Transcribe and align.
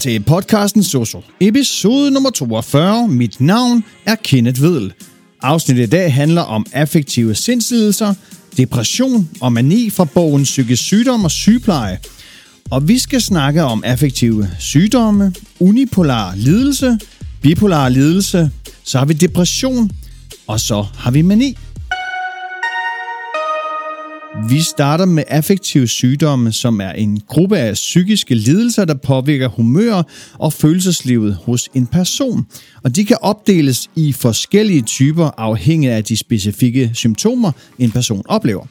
Til 0.00 0.22
podcasten 0.22 0.82
Soso, 0.82 1.22
episode 1.40 2.10
nummer 2.10 2.30
42. 2.30 3.08
Mit 3.08 3.40
navn 3.40 3.84
er 4.06 4.14
Kenneth 4.14 4.62
Vedel. 4.62 4.92
Afsnittet 5.42 5.82
i 5.82 5.90
dag 5.90 6.14
handler 6.14 6.42
om 6.42 6.66
affektive 6.72 7.34
sindslidelser, 7.34 8.14
depression 8.56 9.28
og 9.40 9.52
mani 9.52 9.90
fra 9.90 10.04
bogen 10.04 10.42
Psykisk 10.42 10.82
sygdom 10.82 11.24
og 11.24 11.30
sygepleje. 11.30 11.98
Og 12.70 12.88
vi 12.88 12.98
skal 12.98 13.20
snakke 13.20 13.62
om 13.62 13.84
affektive 13.84 14.48
sygdomme, 14.58 15.34
unipolar 15.60 16.34
lidelse, 16.34 16.98
bipolar 17.42 17.88
lidelse, 17.88 18.50
så 18.84 18.98
har 18.98 19.04
vi 19.04 19.12
depression, 19.12 19.90
og 20.46 20.60
så 20.60 20.86
har 20.98 21.10
vi 21.10 21.22
mani. 21.22 21.56
Vi 24.50 24.60
starter 24.60 25.04
med 25.04 25.24
affektive 25.28 25.88
sygdomme, 25.88 26.52
som 26.52 26.80
er 26.80 26.90
en 26.90 27.20
gruppe 27.28 27.58
af 27.58 27.74
psykiske 27.74 28.34
lidelser, 28.34 28.84
der 28.84 28.94
påvirker 28.94 29.48
humør 29.48 30.02
og 30.38 30.52
følelseslivet 30.52 31.34
hos 31.34 31.68
en 31.74 31.86
person. 31.86 32.46
Og 32.84 32.96
de 32.96 33.04
kan 33.04 33.16
opdeles 33.22 33.90
i 33.96 34.12
forskellige 34.12 34.82
typer 34.82 35.30
afhængig 35.38 35.90
af 35.90 36.04
de 36.04 36.16
specifikke 36.16 36.90
symptomer, 36.94 37.52
en 37.78 37.90
person 37.90 38.22
oplever. 38.28 38.66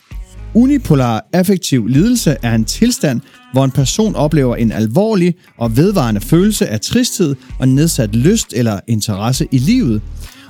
Unipolar 0.53 1.25
affektiv 1.33 1.87
lidelse 1.87 2.37
er 2.43 2.55
en 2.55 2.65
tilstand, 2.65 3.21
hvor 3.53 3.65
en 3.65 3.71
person 3.71 4.15
oplever 4.15 4.55
en 4.55 4.71
alvorlig 4.71 5.35
og 5.57 5.77
vedvarende 5.77 6.21
følelse 6.21 6.67
af 6.67 6.81
tristhed 6.81 7.35
og 7.59 7.67
nedsat 7.67 8.15
lyst 8.15 8.53
eller 8.53 8.79
interesse 8.87 9.47
i 9.51 9.57
livet. 9.57 10.01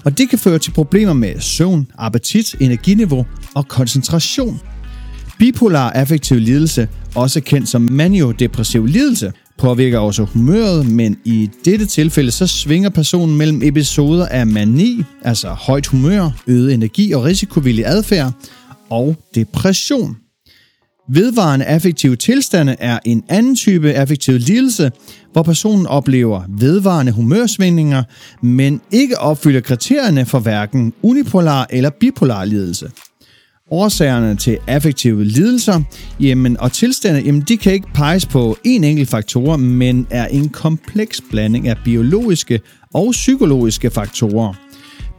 Og 0.05 0.17
det 0.17 0.30
kan 0.30 0.39
føre 0.39 0.59
til 0.59 0.72
problemer 0.72 1.13
med 1.13 1.39
søvn, 1.39 1.88
appetit, 1.97 2.55
energiniveau 2.59 3.25
og 3.55 3.67
koncentration. 3.67 4.59
Bipolar 5.39 5.91
affektiv 5.91 6.37
lidelse, 6.39 6.87
også 7.15 7.41
kendt 7.41 7.69
som 7.69 7.81
maniodepressiv 7.91 8.85
lidelse, 8.85 9.31
påvirker 9.57 9.99
også 9.99 10.23
humøret, 10.23 10.91
men 10.91 11.17
i 11.25 11.49
dette 11.65 11.85
tilfælde 11.85 12.31
så 12.31 12.47
svinger 12.47 12.89
personen 12.89 13.37
mellem 13.37 13.61
episoder 13.63 14.25
af 14.27 14.47
mani, 14.47 15.03
altså 15.21 15.47
højt 15.49 15.87
humør, 15.87 16.29
øget 16.47 16.73
energi 16.73 17.11
og 17.11 17.23
risikovillig 17.23 17.85
adfærd, 17.87 18.31
og 18.89 19.15
depression. 19.35 20.17
Vedvarende 21.11 21.65
affektive 21.65 22.15
tilstande 22.15 22.75
er 22.79 22.99
en 23.05 23.23
anden 23.29 23.55
type 23.55 23.93
affektiv 23.93 24.37
lidelse, 24.37 24.91
hvor 25.33 25.43
personen 25.43 25.87
oplever 25.87 26.43
vedvarende 26.49 27.11
humørsvingninger, 27.11 28.03
men 28.41 28.81
ikke 28.91 29.19
opfylder 29.19 29.61
kriterierne 29.61 30.25
for 30.25 30.39
hverken 30.39 30.93
unipolar 31.01 31.67
eller 31.69 31.89
bipolar 31.89 32.45
lidelse. 32.45 32.89
Årsagerne 33.72 34.36
til 34.36 34.58
affektive 34.67 35.23
lidelser 35.25 35.81
jamen, 36.20 36.59
og 36.59 36.72
tilstande, 36.72 37.22
jamen, 37.22 37.42
de 37.42 37.58
kan 37.58 37.73
ikke 37.73 37.88
peges 37.94 38.25
på 38.25 38.58
en 38.64 38.84
enkelt 38.84 39.09
faktor, 39.09 39.58
men 39.58 40.08
er 40.09 40.25
en 40.28 40.50
kompleks 40.50 41.22
blanding 41.30 41.67
af 41.67 41.75
biologiske 41.86 42.59
og 42.94 43.12
psykologiske 43.12 43.90
faktorer. 43.90 44.53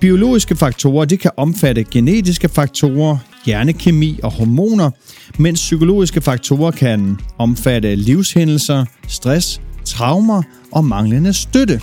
Biologiske 0.01 0.56
faktorer 0.56 1.05
de 1.05 1.17
kan 1.17 1.31
omfatte 1.37 1.84
genetiske 1.84 2.48
faktorer, 2.48 3.17
hjernekemi 3.47 4.21
og 4.23 4.31
hormoner, 4.31 4.91
mens 5.39 5.61
psykologiske 5.61 6.21
faktorer 6.21 6.71
kan 6.71 7.17
omfatte 7.39 7.95
livshændelser, 7.95 8.84
stress, 9.09 9.61
traumer 9.84 10.43
og 10.73 10.84
manglende 10.84 11.33
støtte. 11.33 11.81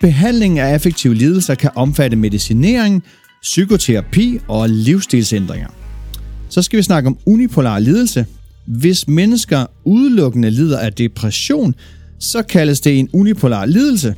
Behandling 0.00 0.58
af 0.58 0.72
affektive 0.72 1.14
lidelser 1.14 1.54
kan 1.54 1.70
omfatte 1.74 2.16
medicinering, 2.16 3.04
psykoterapi 3.42 4.38
og 4.48 4.68
livsstilsændringer. 4.68 5.68
Så 6.48 6.62
skal 6.62 6.76
vi 6.76 6.82
snakke 6.82 7.06
om 7.06 7.18
unipolar 7.26 7.78
lidelse. 7.78 8.26
Hvis 8.66 9.08
mennesker 9.08 9.66
udelukkende 9.84 10.50
lider 10.50 10.78
af 10.78 10.92
depression, 10.92 11.74
så 12.18 12.42
kaldes 12.42 12.80
det 12.80 12.98
en 12.98 13.08
unipolar 13.12 13.66
lidelse. 13.66 14.14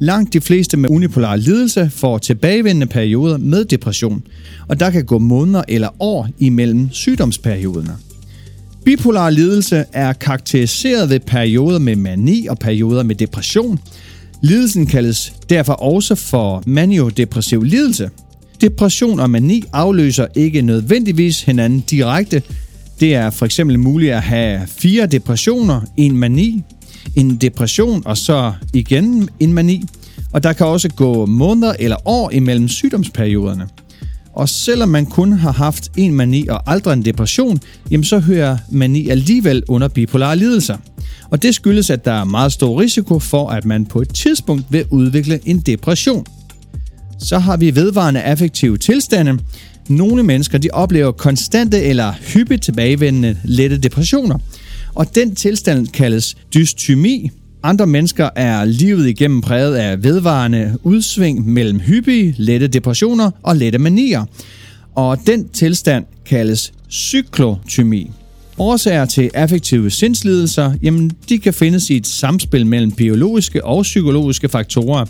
Langt 0.00 0.32
de 0.32 0.40
fleste 0.40 0.76
med 0.76 0.90
unipolar 0.90 1.36
lidelse 1.36 1.90
får 1.90 2.18
tilbagevendende 2.18 2.86
perioder 2.86 3.38
med 3.38 3.64
depression, 3.64 4.22
og 4.68 4.80
der 4.80 4.90
kan 4.90 5.04
gå 5.04 5.18
måneder 5.18 5.62
eller 5.68 6.02
år 6.02 6.28
imellem 6.38 6.88
sygdomsperioderne. 6.92 7.96
Bipolar 8.84 9.30
lidelse 9.30 9.84
er 9.92 10.12
karakteriseret 10.12 11.10
ved 11.10 11.20
perioder 11.20 11.78
med 11.78 11.96
mani 11.96 12.46
og 12.46 12.58
perioder 12.58 13.02
med 13.02 13.14
depression. 13.14 13.78
Lidelsen 14.42 14.86
kaldes 14.86 15.32
derfor 15.50 15.72
også 15.72 16.14
for 16.14 16.62
maniodepressiv 16.66 17.62
lidelse– 17.62 18.10
Depression 18.60 19.20
og 19.20 19.30
mani 19.30 19.64
afløser 19.72 20.26
ikke 20.34 20.62
nødvendigvis 20.62 21.42
hinanden 21.42 21.80
direkte. 21.80 22.42
Det 23.00 23.14
er 23.14 23.30
for 23.30 23.46
eksempel 23.46 23.78
muligt 23.78 24.12
at 24.12 24.22
have 24.22 24.66
fire 24.66 25.06
depressioner, 25.06 25.80
en 25.96 26.16
mani, 26.16 26.62
en 27.16 27.36
depression 27.36 28.02
og 28.04 28.16
så 28.16 28.52
igen 28.74 29.28
en 29.40 29.52
mani. 29.52 29.84
Og 30.32 30.42
der 30.42 30.52
kan 30.52 30.66
også 30.66 30.88
gå 30.88 31.26
måneder 31.26 31.74
eller 31.78 31.96
år 32.08 32.30
imellem 32.30 32.68
sygdomsperioderne. 32.68 33.68
Og 34.32 34.48
selvom 34.48 34.88
man 34.88 35.06
kun 35.06 35.32
har 35.32 35.52
haft 35.52 35.90
en 35.96 36.14
mani 36.14 36.46
og 36.46 36.70
aldrig 36.70 36.92
en 36.92 37.04
depression, 37.04 37.58
jamen 37.90 38.04
så 38.04 38.18
hører 38.18 38.58
mani 38.70 39.08
alligevel 39.08 39.62
under 39.68 39.88
bipolare 39.88 40.36
lidelser. 40.36 40.76
Og 41.30 41.42
det 41.42 41.54
skyldes, 41.54 41.90
at 41.90 42.04
der 42.04 42.12
er 42.12 42.24
meget 42.24 42.52
stor 42.52 42.80
risiko 42.80 43.18
for, 43.18 43.48
at 43.48 43.64
man 43.64 43.86
på 43.86 44.00
et 44.00 44.14
tidspunkt 44.14 44.64
vil 44.70 44.84
udvikle 44.90 45.40
en 45.44 45.60
depression 45.60 46.26
så 47.18 47.38
har 47.38 47.56
vi 47.56 47.74
vedvarende 47.74 48.22
affektive 48.22 48.78
tilstande. 48.78 49.38
Nogle 49.88 50.22
mennesker 50.22 50.58
de 50.58 50.68
oplever 50.72 51.12
konstante 51.12 51.82
eller 51.82 52.12
hyppigt 52.34 52.62
tilbagevendende 52.62 53.36
lette 53.44 53.78
depressioner. 53.78 54.38
Og 54.94 55.14
den 55.14 55.34
tilstand 55.34 55.86
kaldes 55.86 56.36
dystymi. 56.54 57.30
Andre 57.62 57.86
mennesker 57.86 58.28
er 58.36 58.64
livet 58.64 59.08
igennem 59.08 59.40
præget 59.40 59.76
af 59.76 60.02
vedvarende 60.02 60.78
udsving 60.82 61.48
mellem 61.48 61.80
hyppige, 61.80 62.34
lette 62.38 62.66
depressioner 62.66 63.30
og 63.42 63.56
lette 63.56 63.78
manier. 63.78 64.24
Og 64.94 65.18
den 65.26 65.48
tilstand 65.48 66.04
kaldes 66.26 66.72
cyklotymi. 66.90 68.10
Årsager 68.58 69.04
til 69.04 69.30
affektive 69.34 69.90
sindslidelser, 69.90 70.72
jamen 70.82 71.10
de 71.28 71.38
kan 71.38 71.54
findes 71.54 71.90
i 71.90 71.96
et 71.96 72.06
samspil 72.06 72.66
mellem 72.66 72.92
biologiske 72.92 73.64
og 73.64 73.82
psykologiske 73.82 74.48
faktorer. 74.48 75.06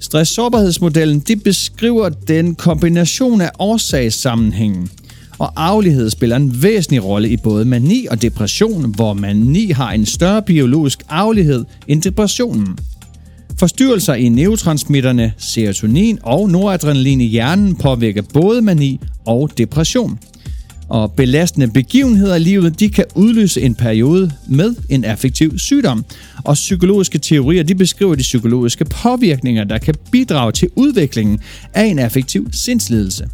Stress-sårbarhedsmodellen 0.00 1.20
de 1.20 1.36
beskriver 1.36 2.08
den 2.08 2.54
kombination 2.54 3.40
af 3.40 3.50
årsagssammenhængen. 3.58 4.90
Og 5.38 5.52
arvelighed 5.56 6.10
spiller 6.10 6.36
en 6.36 6.62
væsentlig 6.62 7.04
rolle 7.04 7.28
i 7.28 7.36
både 7.36 7.64
mani 7.64 8.06
og 8.10 8.22
depression, 8.22 8.94
hvor 8.94 9.12
mani 9.12 9.70
har 9.70 9.92
en 9.92 10.06
større 10.06 10.42
biologisk 10.42 11.02
arvelighed 11.08 11.64
end 11.88 12.02
depressionen. 12.02 12.78
Forstyrrelser 13.58 14.14
i 14.14 14.28
neurotransmitterne 14.28 15.32
serotonin 15.38 16.18
og 16.22 16.50
noradrenalin 16.50 17.20
i 17.20 17.26
hjernen 17.26 17.74
påvirker 17.74 18.22
både 18.34 18.62
mani 18.62 19.00
og 19.26 19.50
depression 19.58 20.18
og 20.88 21.12
belastende 21.12 21.68
begivenheder 21.68 22.34
i 22.34 22.38
livet, 22.38 22.80
de 22.80 22.88
kan 22.88 23.04
udløse 23.14 23.62
en 23.62 23.74
periode 23.74 24.32
med 24.48 24.74
en 24.88 25.04
affektiv 25.04 25.58
sygdom. 25.58 26.04
Og 26.44 26.54
psykologiske 26.54 27.18
teorier, 27.18 27.62
de 27.62 27.74
beskriver 27.74 28.14
de 28.14 28.22
psykologiske 28.22 28.84
påvirkninger, 28.84 29.64
der 29.64 29.78
kan 29.78 29.94
bidrage 30.12 30.52
til 30.52 30.68
udviklingen 30.76 31.38
af 31.74 31.84
en 31.84 31.98
affektiv 31.98 32.48
sindslidelse. 32.52 33.28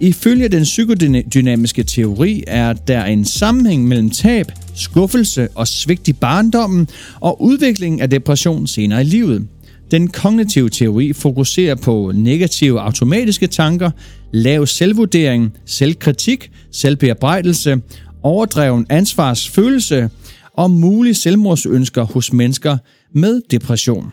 Ifølge 0.00 0.48
den 0.48 0.62
psykodynamiske 0.62 1.82
teori 1.82 2.44
er 2.46 2.72
der 2.72 3.04
en 3.04 3.24
sammenhæng 3.24 3.88
mellem 3.88 4.10
tab, 4.10 4.46
skuffelse 4.74 5.48
og 5.54 5.68
svigt 5.68 6.08
i 6.08 6.12
barndommen 6.12 6.88
og 7.20 7.42
udviklingen 7.42 8.00
af 8.00 8.10
depression 8.10 8.66
senere 8.66 9.00
i 9.00 9.04
livet. 9.04 9.46
Den 9.90 10.08
kognitive 10.08 10.70
teori 10.70 11.12
fokuserer 11.12 11.74
på 11.74 12.12
negative 12.14 12.80
automatiske 12.80 13.46
tanker, 13.46 13.90
lav 14.34 14.66
selvvurdering, 14.66 15.52
selvkritik, 15.66 16.50
selvbearbejdelse, 16.72 17.80
overdreven 18.22 18.86
ansvarsfølelse 18.90 20.10
og 20.52 20.70
mulige 20.70 21.14
selvmordsønsker 21.14 22.02
hos 22.02 22.32
mennesker 22.32 22.76
med 23.12 23.40
depression. 23.50 24.12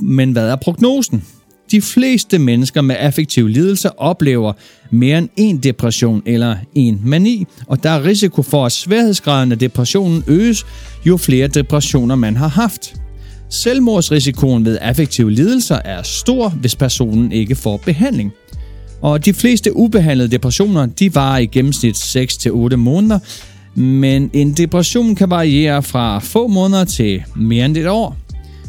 Men 0.00 0.32
hvad 0.32 0.48
er 0.48 0.56
prognosen? 0.56 1.24
De 1.70 1.82
fleste 1.82 2.38
mennesker 2.38 2.80
med 2.80 2.96
affektiv 2.98 3.48
lidelse 3.48 3.98
oplever 3.98 4.52
mere 4.90 5.18
end 5.18 5.28
en 5.36 5.58
depression 5.58 6.22
eller 6.26 6.56
en 6.74 7.00
mani, 7.04 7.46
og 7.66 7.82
der 7.82 7.90
er 7.90 8.04
risiko 8.04 8.42
for, 8.42 8.66
at 8.66 8.72
sværhedsgraden 8.72 9.52
af 9.52 9.58
depressionen 9.58 10.24
øges, 10.26 10.66
jo 11.06 11.16
flere 11.16 11.48
depressioner 11.48 12.14
man 12.14 12.36
har 12.36 12.48
haft. 12.48 12.94
Selvmordsrisikoen 13.50 14.64
ved 14.64 14.78
affektive 14.80 15.30
lidelser 15.30 15.78
er 15.84 16.02
stor, 16.02 16.48
hvis 16.48 16.76
personen 16.76 17.32
ikke 17.32 17.54
får 17.54 17.76
behandling. 17.76 18.32
Og 19.02 19.24
de 19.24 19.32
fleste 19.32 19.76
ubehandlede 19.76 20.28
depressioner, 20.28 20.86
de 20.86 21.14
varer 21.14 21.38
i 21.38 21.46
gennemsnit 21.46 21.96
6-8 21.96 22.76
måneder, 22.76 23.18
men 23.74 24.30
en 24.32 24.52
depression 24.52 25.14
kan 25.14 25.30
variere 25.30 25.82
fra 25.82 26.18
få 26.18 26.46
måneder 26.46 26.84
til 26.84 27.22
mere 27.36 27.64
end 27.64 27.76
et 27.76 27.88
år. 27.88 28.16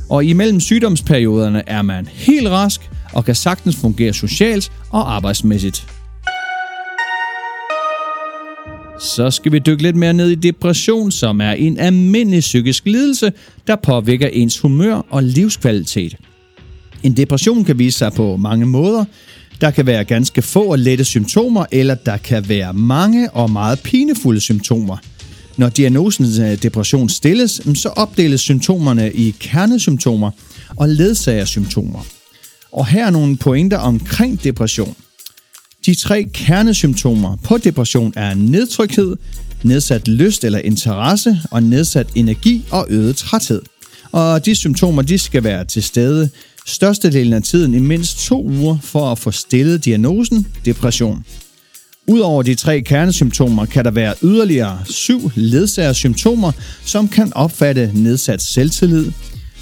Og 0.10 0.26
imellem 0.26 0.60
sygdomsperioderne 0.60 1.70
er 1.70 1.82
man 1.82 2.08
helt 2.12 2.48
rask 2.48 2.82
og 3.14 3.26
kan 3.26 3.36
sagtens 3.36 3.76
fungere 3.76 4.14
socialt 4.14 4.72
og 4.90 5.16
arbejdsmæssigt. 5.16 5.86
så 9.04 9.32
skal 9.32 9.52
vi 9.52 9.60
dykke 9.60 9.84
lidt 9.84 9.96
mere 9.96 10.14
ned 10.14 10.30
i 10.30 10.36
depression, 10.36 11.12
som 11.12 11.42
er 11.42 11.52
en 11.52 11.80
almindelig 11.80 12.40
psykisk 12.40 12.86
lidelse, 12.86 13.34
der 13.68 13.76
påvirker 13.76 14.28
ens 14.28 14.60
humør 14.60 15.06
og 15.10 15.24
livskvalitet. 15.24 16.18
En 17.04 17.18
depression 17.18 17.64
kan 17.64 17.80
vise 17.80 17.98
sig 17.98 18.14
på 18.14 18.38
mange 18.38 18.66
måder. 18.66 19.06
Der 19.62 19.72
kan 19.72 19.86
være 19.86 20.04
ganske 20.04 20.42
få 20.42 20.64
og 20.64 20.80
lette 20.80 21.04
symptomer, 21.04 21.66
eller 21.72 21.96
der 21.96 22.18
kan 22.18 22.50
være 22.50 22.74
mange 22.74 23.32
og 23.32 23.52
meget 23.52 23.80
pinefulde 23.80 24.42
symptomer. 24.42 24.98
Når 25.58 25.70
diagnosen 25.70 26.42
øh, 26.42 26.64
depression 26.64 27.10
stilles, 27.10 27.66
mm, 27.66 27.76
så 27.76 27.90
opdeles 27.90 28.42
symptomerne 28.42 29.14
i 29.14 29.36
kernesymptomer 29.40 30.32
og 30.76 30.90
ledsagersymptomer. 30.90 32.06
Og 32.72 32.88
her 32.88 33.06
er 33.06 33.10
nogle 33.10 33.38
pointer 33.38 33.78
omkring 33.78 34.44
depression. 34.44 34.96
De 35.86 35.96
tre 35.96 36.24
kernesymptomer 36.34 37.36
på 37.44 37.58
depression 37.58 38.14
er 38.16 38.34
nedtrykthed, 38.34 39.16
nedsat 39.64 40.08
lyst 40.08 40.44
eller 40.44 40.60
interesse 40.60 41.42
og 41.52 41.64
nedsat 41.64 42.08
energi 42.16 42.66
og 42.72 42.86
øget 42.90 43.16
træthed. 43.16 43.62
Og 44.12 44.46
de 44.46 44.56
symptomer 44.56 45.02
de 45.02 45.18
skal 45.18 45.44
være 45.44 45.66
til 45.66 45.84
stede 45.84 46.30
størstedelen 46.65 47.33
af 47.33 47.44
tiden 47.44 47.74
i 47.74 47.80
mindst 47.80 48.25
to 48.25 48.44
uger 48.44 48.77
for 48.81 49.12
at 49.12 49.19
få 49.19 49.31
stillet 49.31 49.86
diagnosen 49.86 50.48
depression. 50.65 51.25
Udover 52.07 52.44
de 52.44 52.56
tre 52.56 52.81
kernesymptomer 52.81 53.65
kan 53.65 53.86
der 53.86 53.92
være 53.92 54.13
yderligere 54.24 54.80
syv 54.86 55.31
ledsagersymptomer, 55.36 56.51
som 56.86 57.07
kan 57.07 57.33
opfatte 57.33 57.92
nedsat 57.94 58.42
selvtillid, 58.42 59.12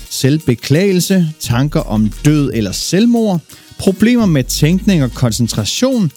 selvbeklagelse, 0.09 1.27
tanker 1.39 1.79
om 1.79 2.11
død 2.25 2.51
eller 2.53 2.71
selvmord, 2.71 3.39
problemer 3.77 4.25
med 4.25 4.43
tænkning 4.43 5.03
og 5.03 5.11
koncentration, 5.13 6.11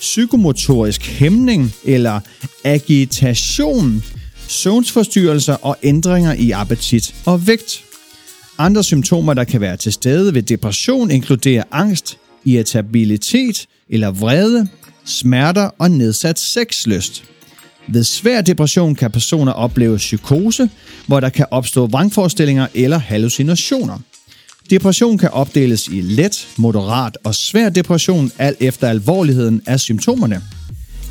psykomotorisk 0.00 1.02
hæmning 1.02 1.72
eller 1.84 2.20
agitation, 2.64 4.04
søvnsforstyrrelser 4.48 5.54
og 5.54 5.76
ændringer 5.82 6.32
i 6.32 6.50
appetit 6.50 7.14
og 7.24 7.46
vægt. 7.46 7.89
Andre 8.60 8.84
symptomer, 8.84 9.34
der 9.34 9.44
kan 9.44 9.60
være 9.60 9.76
til 9.76 9.92
stede 9.92 10.34
ved 10.34 10.42
depression, 10.42 11.10
inkluderer 11.10 11.64
angst, 11.72 12.18
irritabilitet 12.44 13.66
eller 13.88 14.10
vrede, 14.10 14.68
smerter 15.04 15.70
og 15.78 15.90
nedsat 15.90 16.38
sexlyst. 16.38 17.24
Ved 17.88 18.04
svær 18.04 18.40
depression 18.40 18.94
kan 18.94 19.10
personer 19.10 19.52
opleve 19.52 19.96
psykose, 19.96 20.70
hvor 21.06 21.20
der 21.20 21.28
kan 21.28 21.46
opstå 21.50 21.86
vrangforestillinger 21.86 22.66
eller 22.74 22.98
hallucinationer. 22.98 23.98
Depression 24.70 25.18
kan 25.18 25.30
opdeles 25.30 25.88
i 25.88 26.00
let, 26.00 26.48
moderat 26.56 27.18
og 27.24 27.34
svær 27.34 27.68
depression, 27.68 28.30
alt 28.38 28.56
efter 28.60 28.88
alvorligheden 28.88 29.62
af 29.66 29.80
symptomerne. 29.80 30.42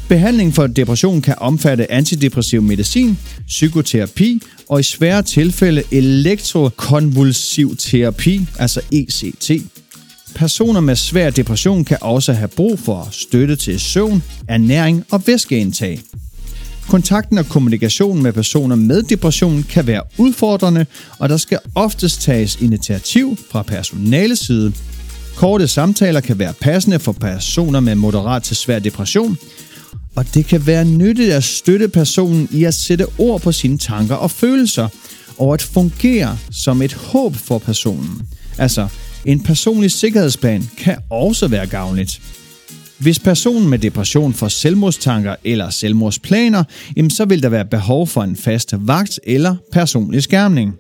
Behandling 0.10 0.56
for 0.56 0.68
depression 0.68 1.22
kan 1.22 1.36
omfatte 1.38 1.92
antidepressiv 1.92 2.62
medicin, 2.62 3.18
psykoterapi 3.48 4.42
og 4.70 4.80
i 4.80 4.84
svære 4.84 5.22
tilfælde 5.22 5.84
elektrokonvulsiv 5.92 7.76
terapi, 7.76 8.46
altså 8.60 8.82
ECT. 8.92 9.52
Personer 10.36 10.80
med 10.80 10.96
svær 10.96 11.30
depression 11.30 11.86
kan 11.86 11.98
også 12.02 12.34
have 12.34 12.48
brug 12.48 12.80
for 12.80 13.08
støtte 13.12 13.56
til 13.56 13.80
søvn, 13.80 14.24
ernæring 14.48 15.06
og 15.12 15.24
væskeindtag. 15.28 16.00
Kontakten 16.88 17.38
og 17.38 17.46
kommunikationen 17.46 18.24
med 18.24 18.34
personer 18.34 18.76
med 18.76 19.04
depression 19.04 19.64
kan 19.64 19.88
være 19.88 20.04
udfordrende, 20.18 20.86
og 21.20 21.30
der 21.30 21.38
skal 21.38 21.60
oftest 21.76 22.22
tages 22.22 22.56
initiativ 22.62 23.38
fra 23.52 23.64
personalets 23.64 24.46
side. 24.46 24.74
Korte 25.36 25.68
samtaler 25.68 26.20
kan 26.20 26.40
være 26.40 26.54
passende 26.62 27.00
for 27.00 27.12
personer 27.12 27.80
med 27.80 27.96
moderat 27.96 28.44
til 28.44 28.56
svær 28.56 28.80
depression, 28.80 29.38
og 30.16 30.34
det 30.34 30.46
kan 30.46 30.68
være 30.68 30.86
nyttigt 30.86 31.34
at 31.34 31.44
støtte 31.44 31.88
personen 31.88 32.50
i 32.52 32.64
at 32.64 32.74
sætte 32.74 33.06
ord 33.18 33.42
på 33.42 33.52
sine 33.52 33.78
tanker 33.78 34.16
og 34.16 34.32
følelser, 34.32 34.88
og 35.38 35.54
at 35.54 35.62
fungere 35.62 36.38
som 36.52 36.82
et 36.82 36.94
håb 36.94 37.36
for 37.36 37.58
personen. 37.58 38.22
Altså, 38.58 38.88
en 39.26 39.44
personlig 39.44 39.92
sikkerhedsplan 39.92 40.70
kan 40.78 40.98
også 41.10 41.48
være 41.48 41.68
gavnligt. 41.68 42.22
Hvis 42.98 43.20
personen 43.20 43.70
med 43.70 43.80
depression 43.80 44.34
får 44.34 44.48
selvmordstanker 44.48 45.36
eller 45.44 45.70
selvmordsplaner, 45.70 46.64
så 47.10 47.26
vil 47.26 47.44
der 47.44 47.50
være 47.50 47.66
behov 47.66 48.08
for 48.08 48.24
en 48.24 48.36
fast 48.36 48.74
vagt 48.78 49.20
eller 49.24 49.56
personlig 49.72 50.24
skærmning. 50.24 50.74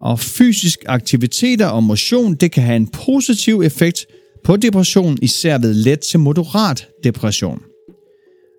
Og 0.00 0.20
fysisk 0.20 0.78
aktiviteter 0.86 1.66
og 1.66 1.82
motion 1.82 2.34
det 2.34 2.52
kan 2.52 2.62
have 2.62 2.76
en 2.76 2.86
positiv 2.86 3.62
effekt 3.64 4.06
på 4.44 4.56
depression, 4.56 5.18
især 5.22 5.58
ved 5.58 5.74
let 5.74 6.00
til 6.00 6.20
moderat 6.20 6.86
depression 7.04 7.62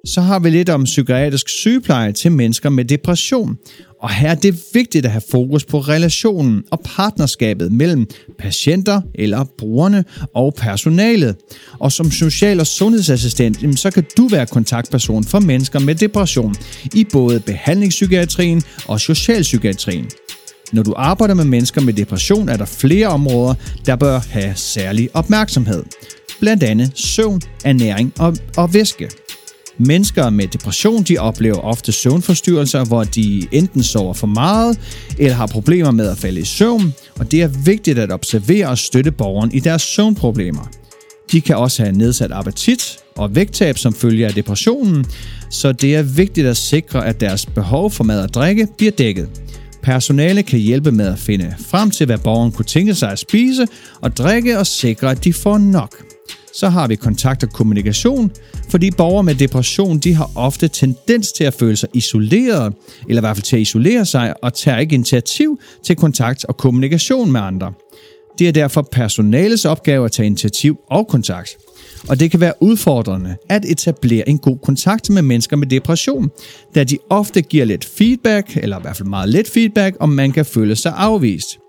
så 0.05 0.21
har 0.21 0.39
vi 0.39 0.49
lidt 0.49 0.69
om 0.69 0.83
psykiatrisk 0.83 1.49
sygepleje 1.49 2.11
til 2.11 2.31
mennesker 2.31 2.69
med 2.69 2.85
depression. 2.85 3.57
Og 4.01 4.09
her 4.09 4.29
er 4.29 4.35
det 4.35 4.59
vigtigt 4.73 5.05
at 5.05 5.11
have 5.11 5.21
fokus 5.31 5.65
på 5.65 5.79
relationen 5.79 6.63
og 6.71 6.79
partnerskabet 6.79 7.71
mellem 7.71 8.07
patienter 8.39 9.01
eller 9.15 9.45
brugerne 9.57 10.05
og 10.35 10.53
personalet. 10.57 11.35
Og 11.79 11.91
som 11.91 12.11
social- 12.11 12.59
og 12.59 12.67
sundhedsassistent, 12.67 13.79
så 13.79 13.91
kan 13.91 14.05
du 14.17 14.27
være 14.27 14.45
kontaktperson 14.45 15.23
for 15.23 15.39
mennesker 15.39 15.79
med 15.79 15.95
depression 15.95 16.55
i 16.93 17.03
både 17.03 17.39
behandlingspsykiatrien 17.39 18.61
og 18.87 18.99
socialpsykiatrien. 18.99 20.09
Når 20.73 20.83
du 20.83 20.93
arbejder 20.97 21.33
med 21.33 21.45
mennesker 21.45 21.81
med 21.81 21.93
depression, 21.93 22.49
er 22.49 22.57
der 22.57 22.65
flere 22.65 23.07
områder, 23.07 23.53
der 23.85 23.95
bør 23.95 24.19
have 24.19 24.53
særlig 24.55 25.09
opmærksomhed. 25.13 25.83
Blandt 26.39 26.63
andet 26.63 26.91
søvn, 26.95 27.41
ernæring 27.65 28.13
og, 28.19 28.37
og 28.57 28.73
væske. 28.73 29.09
Mennesker 29.79 30.29
med 30.29 30.47
depression 30.47 31.03
de 31.03 31.17
oplever 31.17 31.59
ofte 31.59 31.91
søvnforstyrrelser, 31.91 32.85
hvor 32.85 33.03
de 33.03 33.47
enten 33.51 33.83
sover 33.83 34.13
for 34.13 34.27
meget 34.27 34.79
eller 35.17 35.35
har 35.35 35.47
problemer 35.47 35.91
med 35.91 36.07
at 36.09 36.17
falde 36.17 36.39
i 36.41 36.45
søvn, 36.45 36.93
og 37.19 37.31
det 37.31 37.41
er 37.41 37.47
vigtigt 37.47 37.99
at 37.99 38.11
observere 38.11 38.67
og 38.67 38.77
støtte 38.77 39.11
borgeren 39.11 39.51
i 39.51 39.59
deres 39.59 39.81
søvnproblemer. 39.81 40.69
De 41.31 41.41
kan 41.41 41.57
også 41.57 41.83
have 41.83 41.95
nedsat 41.95 42.31
appetit 42.31 42.97
og 43.15 43.35
vægttab 43.35 43.77
som 43.77 43.93
følge 43.93 44.27
af 44.27 44.33
depressionen, 44.33 45.05
så 45.49 45.71
det 45.71 45.95
er 45.95 46.03
vigtigt 46.03 46.47
at 46.47 46.57
sikre, 46.57 47.05
at 47.05 47.19
deres 47.19 47.45
behov 47.45 47.91
for 47.91 48.03
mad 48.03 48.23
og 48.23 48.33
drikke 48.33 48.67
bliver 48.77 48.91
dækket. 48.91 49.29
Personale 49.83 50.43
kan 50.43 50.59
hjælpe 50.59 50.91
med 50.91 51.07
at 51.07 51.19
finde 51.19 51.55
frem 51.59 51.91
til, 51.91 52.05
hvad 52.05 52.17
borgeren 52.17 52.51
kunne 52.51 52.65
tænke 52.65 52.95
sig 52.95 53.11
at 53.11 53.19
spise 53.19 53.67
og 54.01 54.17
drikke 54.17 54.59
og 54.59 54.67
sikre, 54.67 55.11
at 55.11 55.23
de 55.23 55.33
får 55.33 55.57
nok. 55.57 56.08
Så 56.53 56.69
har 56.69 56.87
vi 56.87 56.95
kontakt 56.95 57.43
og 57.43 57.49
kommunikation, 57.49 58.31
fordi 58.69 58.91
borgere 58.91 59.23
med 59.23 59.35
depression 59.35 59.99
de 59.99 60.13
har 60.13 60.31
ofte 60.35 60.67
tendens 60.67 61.31
til 61.31 61.43
at 61.43 61.53
føle 61.53 61.75
sig 61.75 61.89
isoleret, 61.93 62.73
eller 63.09 63.21
i 63.21 63.23
hvert 63.23 63.37
fald 63.37 63.43
til 63.43 63.55
at 63.55 63.61
isolere 63.61 64.05
sig, 64.05 64.33
og 64.43 64.53
tager 64.53 64.77
ikke 64.77 64.93
initiativ 64.93 65.59
til 65.83 65.95
kontakt 65.95 66.45
og 66.45 66.57
kommunikation 66.57 67.31
med 67.31 67.41
andre. 67.41 67.73
Det 68.39 68.47
er 68.47 68.51
derfor 68.51 68.81
personalets 68.91 69.65
opgave 69.65 70.05
at 70.05 70.11
tage 70.11 70.25
initiativ 70.25 70.77
og 70.89 71.07
kontakt. 71.07 71.57
Og 72.09 72.19
det 72.19 72.31
kan 72.31 72.39
være 72.39 72.53
udfordrende 72.59 73.35
at 73.49 73.65
etablere 73.65 74.29
en 74.29 74.37
god 74.37 74.57
kontakt 74.63 75.09
med 75.09 75.21
mennesker 75.21 75.57
med 75.57 75.67
depression, 75.67 76.29
da 76.75 76.83
de 76.83 76.97
ofte 77.09 77.41
giver 77.41 77.65
lidt 77.65 77.85
feedback, 77.85 78.57
eller 78.57 78.79
i 78.79 78.81
hvert 78.81 78.97
fald 78.97 79.09
meget 79.09 79.29
let 79.29 79.47
feedback, 79.47 79.95
om 79.99 80.09
man 80.09 80.31
kan 80.31 80.45
føle 80.45 80.75
sig 80.75 80.93
afvist 80.97 81.59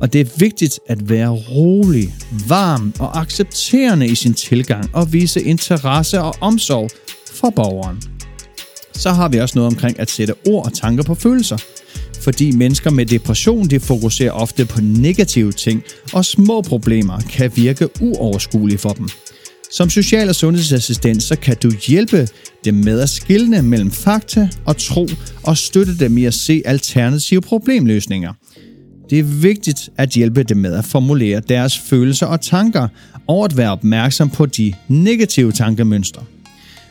og 0.00 0.12
det 0.12 0.20
er 0.20 0.38
vigtigt 0.38 0.80
at 0.86 1.08
være 1.08 1.28
rolig, 1.28 2.14
varm 2.48 2.94
og 2.98 3.20
accepterende 3.20 4.06
i 4.06 4.14
sin 4.14 4.34
tilgang 4.34 4.90
og 4.92 5.12
vise 5.12 5.42
interesse 5.42 6.20
og 6.20 6.34
omsorg 6.40 6.90
for 7.32 7.50
borgeren. 7.50 8.02
Så 8.92 9.10
har 9.10 9.28
vi 9.28 9.38
også 9.38 9.58
noget 9.58 9.72
omkring 9.72 10.00
at 10.00 10.10
sætte 10.10 10.34
ord 10.48 10.66
og 10.66 10.72
tanker 10.72 11.02
på 11.02 11.14
følelser. 11.14 11.56
Fordi 12.20 12.50
mennesker 12.50 12.90
med 12.90 13.06
depression 13.06 13.66
de 13.66 13.80
fokuserer 13.80 14.32
ofte 14.32 14.64
på 14.64 14.80
negative 14.80 15.52
ting, 15.52 15.82
og 16.12 16.24
små 16.24 16.60
problemer 16.60 17.20
kan 17.20 17.52
virke 17.54 17.88
uoverskuelige 18.00 18.78
for 18.78 18.90
dem. 18.90 19.08
Som 19.70 19.90
social- 19.90 20.28
og 20.28 20.34
sundhedsassistent 20.34 21.22
så 21.22 21.36
kan 21.36 21.56
du 21.62 21.70
hjælpe 21.86 22.28
dem 22.64 22.74
med 22.74 23.00
at 23.00 23.08
skille 23.08 23.62
mellem 23.62 23.90
fakta 23.90 24.48
og 24.64 24.76
tro 24.76 25.08
og 25.42 25.56
støtte 25.56 25.98
dem 25.98 26.18
i 26.18 26.24
at 26.24 26.34
se 26.34 26.62
alternative 26.64 27.40
problemløsninger– 27.40 28.32
det 29.10 29.18
er 29.18 29.22
vigtigt 29.22 29.90
at 29.96 30.10
hjælpe 30.10 30.42
dem 30.42 30.56
med 30.56 30.74
at 30.74 30.84
formulere 30.84 31.40
deres 31.48 31.78
følelser 31.78 32.26
og 32.26 32.40
tanker, 32.40 32.88
og 33.26 33.44
at 33.44 33.56
være 33.56 33.72
opmærksom 33.72 34.30
på 34.30 34.46
de 34.46 34.72
negative 34.88 35.52
tankemønstre. 35.52 36.22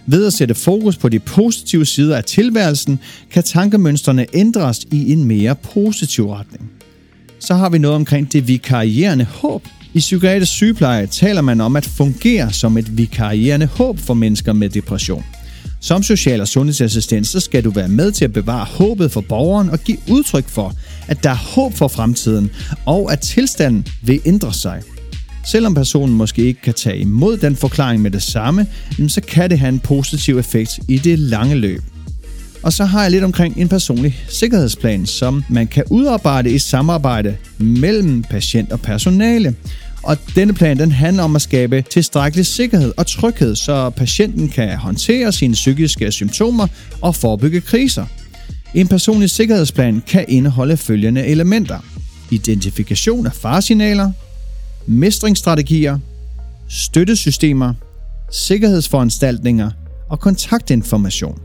Ved 0.06 0.26
at 0.26 0.34
sætte 0.34 0.56
fokus 0.56 0.98
på 0.98 1.10
de 1.10 1.20
positive 1.20 1.86
sider 1.86 2.18
af 2.18 2.24
tilværelsen, 2.24 3.00
kan 3.32 3.44
tankemønstrene 3.44 4.26
ændres 4.34 4.80
i 4.92 5.12
en 5.12 5.24
mere 5.24 5.56
positiv 5.56 6.32
retning. 6.32 6.72
Så 7.40 7.56
har 7.56 7.70
vi 7.70 7.78
noget 7.78 7.96
omkring 7.96 8.34
det 8.34 8.48
vikarierende 8.48 9.26
håb. 9.26 9.68
I 9.94 10.00
psykiatrisk 10.00 10.52
sygepleje 10.52 11.08
taler 11.08 11.42
man 11.42 11.62
om 11.62 11.76
at 11.76 11.86
fungere 11.86 12.54
som 12.54 12.78
et 12.78 12.98
vikarierende 12.98 13.66
håb 13.66 14.00
for 14.00 14.14
mennesker 14.14 14.54
med 14.54 14.70
depression. 14.70 15.24
Som 15.80 16.04
social- 16.04 16.42
og 16.42 16.48
sundhedsassistent, 16.48 17.28
så 17.28 17.40
skal 17.40 17.64
du 17.64 17.70
være 17.70 17.88
med 17.88 18.12
til 18.12 18.26
at 18.26 18.34
bevare 18.34 18.66
håbet 18.66 19.12
for 19.12 19.22
borgeren 19.22 19.70
og 19.70 19.80
give 19.80 19.98
udtryk 20.10 20.48
for, 20.48 20.74
at 21.08 21.24
der 21.24 21.30
er 21.30 21.36
håb 21.36 21.74
for 21.74 21.88
fremtiden, 21.88 22.50
og 22.86 23.12
at 23.12 23.20
tilstanden 23.20 23.88
vil 24.02 24.22
ændre 24.26 24.54
sig. 24.54 24.82
Selvom 25.46 25.74
personen 25.74 26.16
måske 26.16 26.42
ikke 26.42 26.62
kan 26.62 26.74
tage 26.74 26.98
imod 26.98 27.38
den 27.38 27.56
forklaring 27.56 28.02
med 28.02 28.12
det 28.12 28.24
samme, 28.24 28.68
så 29.08 29.22
kan 29.22 29.50
det 29.50 29.60
have 29.60 29.70
en 29.70 29.80
positiv 29.80 30.38
effekt 30.38 30.80
i 30.88 30.98
det 30.98 31.20
lange 31.20 31.56
løb. 31.56 31.82
Og 32.64 32.74
så 32.74 32.86
har 32.86 33.02
jeg 33.02 33.12
lidt 33.12 33.24
omkring 33.24 33.58
en 33.58 33.68
personlig 33.68 34.26
sikkerhedsplan, 34.30 35.06
som 35.06 35.44
man 35.50 35.68
kan 35.68 35.84
udarbejde 35.90 36.52
i 36.52 36.60
samarbejde 36.60 37.38
mellem 37.58 38.24
patient 38.24 38.72
og 38.72 38.80
personale. 38.80 39.56
Og 40.04 40.18
denne 40.36 40.54
plan 40.54 40.80
den 40.80 40.92
handler 40.92 41.24
om 41.24 41.36
at 41.36 41.42
skabe 41.42 41.84
tilstrækkelig 41.92 42.46
sikkerhed 42.46 42.94
og 42.98 43.08
tryghed, 43.08 43.56
så 43.56 43.90
patienten 43.90 44.50
kan 44.50 44.78
håndtere 44.78 45.32
sine 45.32 45.54
psykiske 45.54 46.12
symptomer 46.12 46.68
og 47.02 47.16
forebygge 47.16 47.62
kriser. 47.62 48.06
En 48.74 48.88
personlig 48.88 49.30
sikkerhedsplan 49.30 50.04
kan 50.08 50.26
indeholde 50.28 50.78
følgende 50.78 51.26
elementer. 51.26 51.80
Identifikation 52.32 53.26
af 53.26 53.34
faresignaler, 53.34 54.12
mestringsstrategier, 54.88 56.00
støttesystemer, 56.70 57.74
sikkerhedsforanstaltninger 58.32 59.72
og 60.10 60.20
kontaktinformation. 60.20 61.40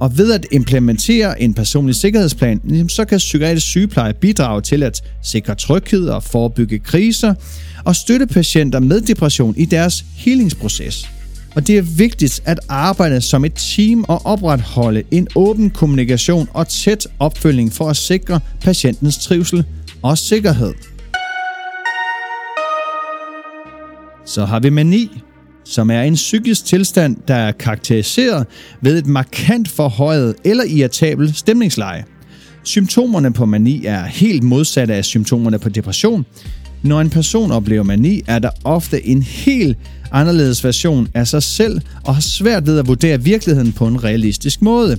Og 0.00 0.18
ved 0.18 0.32
at 0.32 0.46
implementere 0.52 1.42
en 1.42 1.54
personlig 1.54 1.94
sikkerhedsplan, 1.94 2.88
så 2.88 3.04
kan 3.04 3.18
psykiatrisk 3.18 3.66
sygepleje 3.66 4.14
bidrage 4.14 4.62
til 4.62 4.82
at 4.82 5.02
sikre 5.22 5.54
tryghed 5.54 6.08
og 6.08 6.22
forebygge 6.22 6.78
kriser 6.78 7.34
og 7.84 7.96
støtte 7.96 8.26
patienter 8.26 8.80
med 8.80 9.00
depression 9.00 9.54
i 9.56 9.64
deres 9.64 10.04
healingsproces. 10.16 11.17
Og 11.58 11.66
det 11.66 11.78
er 11.78 11.82
vigtigt 11.82 12.42
at 12.44 12.60
arbejde 12.68 13.20
som 13.20 13.44
et 13.44 13.54
team 13.54 14.04
og 14.08 14.26
opretholde 14.26 15.02
en 15.10 15.28
åben 15.34 15.70
kommunikation 15.70 16.48
og 16.52 16.68
tæt 16.68 17.06
opfølging 17.18 17.72
for 17.72 17.88
at 17.90 17.96
sikre 17.96 18.40
patientens 18.60 19.18
trivsel 19.18 19.64
og 20.02 20.18
sikkerhed. 20.18 20.74
Så 24.26 24.44
har 24.44 24.60
vi 24.60 24.70
mani, 24.70 25.22
som 25.64 25.90
er 25.90 26.02
en 26.02 26.14
psykisk 26.14 26.64
tilstand, 26.64 27.16
der 27.28 27.34
er 27.34 27.52
karakteriseret 27.52 28.46
ved 28.82 28.98
et 28.98 29.06
markant 29.06 29.68
forhøjet 29.68 30.34
eller 30.44 30.64
irritabel 30.64 31.34
stemningsleje. 31.34 32.04
Symptomerne 32.62 33.32
på 33.32 33.46
mani 33.46 33.84
er 33.84 34.04
helt 34.04 34.42
modsatte 34.42 34.94
af 34.94 35.04
symptomerne 35.04 35.58
på 35.58 35.68
depression. 35.68 36.26
Når 36.82 37.00
en 37.00 37.10
person 37.10 37.50
oplever 37.50 37.82
mani, 37.82 38.22
er 38.26 38.38
der 38.38 38.50
ofte 38.64 39.06
en 39.06 39.22
helt 39.22 39.76
anderledes 40.12 40.64
version 40.64 41.08
af 41.14 41.28
sig 41.28 41.42
selv 41.42 41.80
og 42.04 42.14
har 42.14 42.22
svært 42.22 42.66
ved 42.66 42.78
at 42.78 42.88
vurdere 42.88 43.22
virkeligheden 43.22 43.72
på 43.72 43.86
en 43.86 44.04
realistisk 44.04 44.62
måde. 44.62 44.98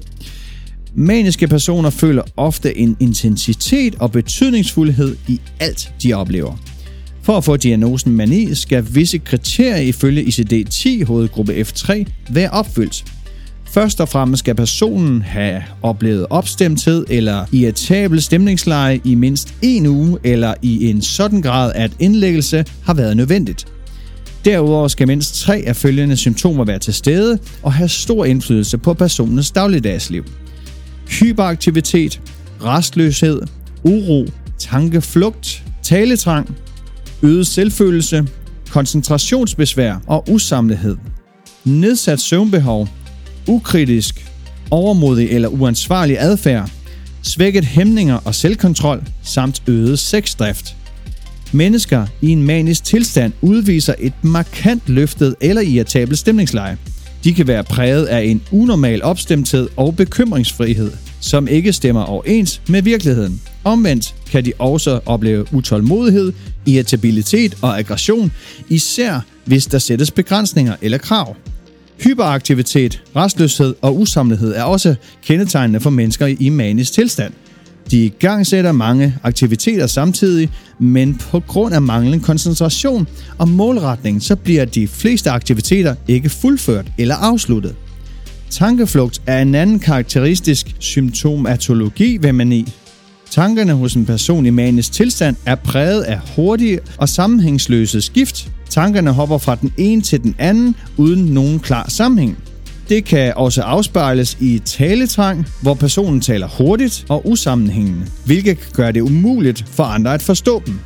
Maniske 0.95 1.47
personer 1.47 1.89
føler 1.89 2.21
ofte 2.37 2.77
en 2.77 2.97
intensitet 2.99 3.95
og 3.95 4.11
betydningsfuldhed 4.11 5.15
i 5.27 5.41
alt, 5.59 5.93
de 6.03 6.13
oplever. 6.13 6.55
For 7.21 7.37
at 7.37 7.43
få 7.43 7.57
diagnosen 7.57 8.15
mani 8.15 8.55
skal 8.55 8.85
visse 8.91 9.17
kriterier 9.17 9.77
ifølge 9.77 10.23
ICD-10 10.23 11.05
hovedgruppe 11.05 11.61
F3 11.61 12.03
være 12.29 12.49
opfyldt. 12.49 13.05
Først 13.71 14.01
og 14.01 14.09
fremmest 14.09 14.39
skal 14.39 14.55
personen 14.55 15.21
have 15.21 15.63
oplevet 15.81 16.25
opstemthed 16.29 17.05
eller 17.09 17.45
irritabel 17.51 18.21
stemningsleje 18.21 18.99
i 19.03 19.15
mindst 19.15 19.53
en 19.61 19.85
uge 19.87 20.17
eller 20.23 20.53
i 20.61 20.89
en 20.89 21.01
sådan 21.01 21.41
grad, 21.41 21.71
at 21.75 21.91
indlæggelse 21.99 22.65
har 22.85 22.93
været 22.93 23.17
nødvendigt. 23.17 23.67
Derudover 24.45 24.87
skal 24.87 25.07
mindst 25.07 25.35
tre 25.35 25.63
af 25.67 25.75
følgende 25.75 26.17
symptomer 26.17 26.65
være 26.65 26.79
til 26.79 26.93
stede 26.93 27.39
og 27.63 27.73
have 27.73 27.89
stor 27.89 28.25
indflydelse 28.25 28.77
på 28.77 28.93
personens 28.93 29.51
dagligdagsliv. 29.51 30.23
Hyperaktivitet, 31.09 32.21
restløshed, 32.63 33.41
uro, 33.83 34.25
tankeflugt, 34.57 35.63
taletrang, 35.83 36.55
øget 37.21 37.47
selvfølelse, 37.47 38.27
koncentrationsbesvær 38.69 40.01
og 40.07 40.29
usamlethed, 40.29 40.97
nedsat 41.65 42.19
søvnbehov, 42.19 42.87
ukritisk, 43.49 44.25
overmodig 44.71 45.29
eller 45.29 45.47
uansvarlig 45.47 46.17
adfærd, 46.19 46.69
svækket 47.21 47.65
hæmninger 47.65 48.15
og 48.25 48.35
selvkontrol 48.35 49.03
samt 49.23 49.63
øget 49.67 49.99
sexdrift. 49.99 50.75
Mennesker 51.51 52.07
i 52.21 52.29
en 52.29 52.43
manisk 52.43 52.83
tilstand 52.83 53.33
udviser 53.41 53.93
et 53.99 54.13
markant 54.21 54.89
løftet 54.89 55.35
eller 55.41 55.61
irritabelt 55.61 56.19
stemningsleje. 56.19 56.77
De 57.23 57.33
kan 57.33 57.47
være 57.47 57.63
præget 57.63 58.05
af 58.05 58.21
en 58.21 58.41
unormal 58.51 59.03
opstemthed 59.03 59.69
og 59.77 59.95
bekymringsfrihed, 59.95 60.91
som 61.19 61.47
ikke 61.47 61.73
stemmer 61.73 62.03
overens 62.03 62.61
med 62.67 62.81
virkeligheden. 62.81 63.41
Omvendt 63.63 64.15
kan 64.31 64.45
de 64.45 64.53
også 64.59 64.99
opleve 65.05 65.53
utålmodighed, 65.53 66.33
irritabilitet 66.65 67.57
og 67.61 67.79
aggression, 67.79 68.31
især 68.69 69.19
hvis 69.45 69.65
der 69.65 69.79
sættes 69.79 70.11
begrænsninger 70.11 70.75
eller 70.81 70.97
krav. 70.97 71.35
Hyperaktivitet, 72.03 73.03
restløshed 73.15 73.75
og 73.81 73.99
usamlethed 73.99 74.55
er 74.55 74.63
også 74.63 74.95
kendetegnende 75.23 75.79
for 75.79 75.89
mennesker 75.89 76.35
i 76.39 76.49
manisk 76.49 76.93
tilstand. 76.93 77.33
De 77.91 78.05
i 78.05 78.09
gang 78.09 78.47
sætter 78.47 78.71
mange 78.71 79.15
aktiviteter 79.23 79.87
samtidig, 79.87 80.49
men 80.79 81.15
på 81.15 81.39
grund 81.39 81.73
af 81.73 81.81
manglende 81.81 82.19
koncentration 82.19 83.07
og 83.37 83.47
målretning, 83.47 84.23
så 84.23 84.35
bliver 84.35 84.65
de 84.65 84.87
fleste 84.87 85.29
aktiviteter 85.29 85.95
ikke 86.07 86.29
fuldført 86.29 86.91
eller 86.97 87.15
afsluttet. 87.15 87.75
Tankeflugt 88.49 89.21
er 89.25 89.41
en 89.41 89.55
anden 89.55 89.79
karakteristisk 89.79 90.75
symptomatologi 90.79 92.17
ved 92.21 92.33
mani. 92.33 92.73
Tankerne 93.31 93.73
hos 93.73 93.93
en 93.93 94.05
person 94.05 94.45
i 94.45 94.49
manisk 94.49 94.91
tilstand 94.91 95.35
er 95.45 95.55
præget 95.55 96.01
af 96.01 96.19
hurtige 96.35 96.79
og 96.97 97.09
sammenhængsløse 97.09 98.01
skift. 98.01 98.51
Tankerne 98.69 99.11
hopper 99.11 99.37
fra 99.37 99.55
den 99.55 99.73
ene 99.77 100.01
til 100.01 100.23
den 100.23 100.35
anden 100.39 100.75
uden 100.97 101.25
nogen 101.25 101.59
klar 101.59 101.89
sammenhæng. 101.89 102.37
Det 102.89 103.05
kan 103.05 103.33
også 103.35 103.61
afspejles 103.61 104.37
i 104.39 104.59
taletrang, 104.65 105.45
hvor 105.61 105.73
personen 105.73 106.21
taler 106.21 106.47
hurtigt 106.47 107.05
og 107.09 107.27
usammenhængende, 107.27 108.05
hvilket 108.25 108.59
kan 108.59 108.71
gøre 108.73 108.91
det 108.91 109.01
umuligt 109.01 109.65
for 109.71 109.83
andre 109.83 110.13
at 110.13 110.21
forstå 110.21 110.61
dem. 110.65 110.79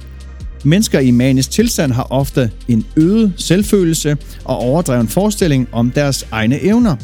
Mennesker 0.63 0.99
i 0.99 1.11
manisk 1.11 1.51
tilstand 1.51 1.91
har 1.91 2.07
ofte 2.09 2.51
en 2.67 2.85
øget 2.95 3.33
selvfølelse 3.37 4.17
og 4.45 4.57
overdreven 4.57 5.07
forestilling 5.07 5.67
om 5.71 5.91
deres 5.91 6.27
egne 6.31 6.63
evner, 6.63 6.95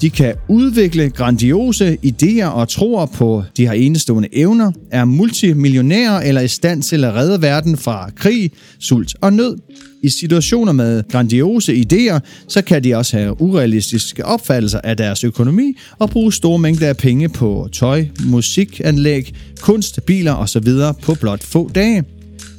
de 0.00 0.10
kan 0.10 0.34
udvikle 0.48 1.10
grandiose 1.10 1.98
idéer 2.06 2.46
og 2.46 2.68
tror 2.68 3.06
på, 3.06 3.44
de 3.56 3.66
har 3.66 3.74
enestående 3.74 4.28
evner, 4.32 4.72
er 4.90 5.04
multimillionærer 5.04 6.20
eller 6.20 6.40
i 6.40 6.48
stand 6.48 6.82
til 6.82 7.04
at 7.04 7.14
redde 7.14 7.42
verden 7.42 7.76
fra 7.76 8.10
krig, 8.16 8.50
sult 8.78 9.16
og 9.20 9.32
nød. 9.32 9.56
I 10.02 10.08
situationer 10.08 10.72
med 10.72 11.02
grandiose 11.10 11.74
idéer, 11.74 12.18
så 12.48 12.62
kan 12.62 12.84
de 12.84 12.94
også 12.94 13.16
have 13.16 13.40
urealistiske 13.40 14.24
opfattelser 14.24 14.80
af 14.84 14.96
deres 14.96 15.24
økonomi 15.24 15.76
og 15.98 16.10
bruge 16.10 16.32
store 16.32 16.58
mængder 16.58 16.88
af 16.88 16.96
penge 16.96 17.28
på 17.28 17.68
tøj, 17.72 18.06
musikanlæg, 18.26 19.34
kunst, 19.60 20.00
biler 20.06 20.34
osv. 20.34 20.68
på 21.02 21.14
blot 21.14 21.42
få 21.42 21.70
dage. 21.74 22.04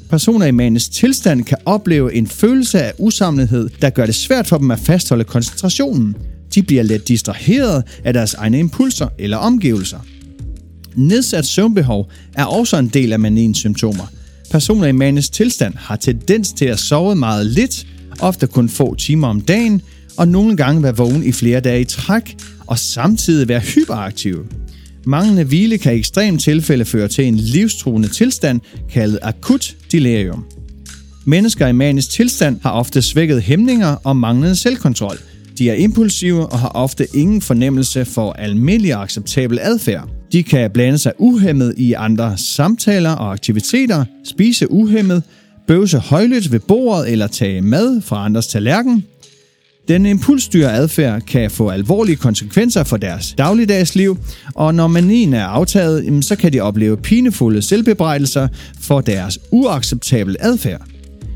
Personer 0.09 0.45
i 0.45 0.51
manisk 0.51 0.91
tilstand 0.91 1.43
kan 1.43 1.57
opleve 1.65 2.13
en 2.13 2.27
følelse 2.27 2.81
af 2.81 2.93
usamlethed, 2.99 3.69
der 3.81 3.89
gør 3.89 4.05
det 4.05 4.15
svært 4.15 4.47
for 4.47 4.57
dem 4.57 4.71
at 4.71 4.79
fastholde 4.79 5.23
koncentrationen. 5.23 6.15
De 6.57 6.63
bliver 6.63 6.83
let 6.83 7.07
distraheret 7.07 7.83
af 8.03 8.13
deres 8.13 8.33
egne 8.33 8.59
impulser 8.59 9.07
eller 9.19 9.37
omgivelser. 9.37 9.99
Nedsat 10.95 11.45
søvnbehov 11.45 12.11
er 12.33 12.45
også 12.45 12.77
en 12.77 12.87
del 12.87 13.13
af 13.13 13.19
maniens 13.19 13.57
symptomer. 13.57 14.11
Personer 14.51 14.87
i 14.87 14.91
manisk 14.91 15.31
tilstand 15.31 15.73
har 15.75 15.95
tendens 15.95 16.53
til 16.53 16.65
at 16.65 16.79
sove 16.79 17.15
meget 17.15 17.45
lidt, 17.45 17.87
ofte 18.19 18.47
kun 18.47 18.69
få 18.69 18.95
timer 18.95 19.27
om 19.27 19.41
dagen, 19.41 19.81
og 20.17 20.27
nogle 20.27 20.57
gange 20.57 20.83
være 20.83 20.97
vågen 20.97 21.23
i 21.23 21.31
flere 21.31 21.59
dage 21.59 21.81
i 21.81 21.85
træk, 21.85 22.37
og 22.67 22.79
samtidig 22.79 23.47
være 23.47 23.59
hyperaktive. 23.59 24.45
Manglende 25.05 25.43
hvile 25.43 25.77
kan 25.77 25.95
i 25.95 25.97
ekstrem 25.97 26.37
tilfælde 26.37 26.85
føre 26.85 27.07
til 27.07 27.25
en 27.25 27.35
livstruende 27.35 28.07
tilstand 28.07 28.61
kaldet 28.91 29.19
akut 29.21 29.75
delirium. 29.91 30.45
Mennesker 31.25 31.67
i 31.67 31.71
manisk 31.71 32.09
tilstand 32.09 32.59
har 32.61 32.71
ofte 32.71 33.01
svækket 33.01 33.41
hæmninger 33.41 33.95
og 34.03 34.17
manglende 34.17 34.55
selvkontrol– 34.55 35.17
de 35.57 35.69
er 35.69 35.73
impulsive 35.73 36.45
og 36.45 36.59
har 36.59 36.67
ofte 36.69 37.07
ingen 37.13 37.41
fornemmelse 37.41 38.05
for 38.05 38.33
almindelig 38.33 38.93
acceptabel 38.93 39.59
adfærd. 39.61 40.09
De 40.31 40.43
kan 40.43 40.71
blande 40.71 40.97
sig 40.97 41.13
uhemmet 41.17 41.73
i 41.77 41.93
andre 41.93 42.37
samtaler 42.37 43.11
og 43.11 43.31
aktiviteter, 43.31 44.05
spise 44.25 44.71
uhemmet, 44.71 45.23
bøvse 45.67 45.97
højlydt 45.97 46.51
ved 46.51 46.59
bordet 46.59 47.11
eller 47.11 47.27
tage 47.27 47.61
mad 47.61 48.01
fra 48.01 48.25
andres 48.25 48.47
tallerken. 48.47 49.03
Den 49.87 50.05
impulsstyre 50.05 50.73
adfærd 50.73 51.21
kan 51.21 51.51
få 51.51 51.69
alvorlige 51.69 52.15
konsekvenser 52.15 52.83
for 52.83 52.97
deres 52.97 53.35
dagligdagsliv, 53.37 54.17
og 54.55 54.75
når 54.75 54.87
manien 54.87 55.33
er 55.33 55.45
aftaget, 55.45 56.25
så 56.25 56.35
kan 56.35 56.53
de 56.53 56.59
opleve 56.59 56.97
pinefulde 56.97 57.61
selvbebrejdelser 57.61 58.47
for 58.79 59.01
deres 59.01 59.39
uacceptable 59.51 60.35
adfærd. 60.39 60.81